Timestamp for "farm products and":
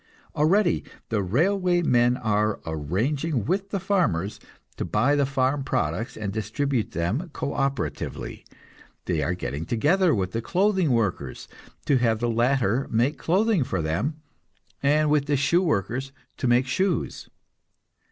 5.27-6.33